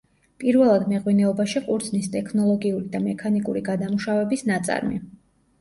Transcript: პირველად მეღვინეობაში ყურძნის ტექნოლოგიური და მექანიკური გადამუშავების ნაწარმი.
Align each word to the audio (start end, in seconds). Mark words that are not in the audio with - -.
პირველად 0.43 0.85
მეღვინეობაში 0.93 1.61
ყურძნის 1.67 2.09
ტექნოლოგიური 2.15 2.89
და 2.97 3.03
მექანიკური 3.05 3.63
გადამუშავების 3.71 4.47
ნაწარმი. 4.53 4.99